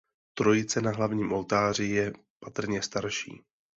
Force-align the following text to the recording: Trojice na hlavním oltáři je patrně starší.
Trojice 0.33 0.81
na 0.81 0.91
hlavním 0.91 1.31
oltáři 1.33 1.83
je 1.85 2.13
patrně 2.39 2.81
starší. 2.81 3.41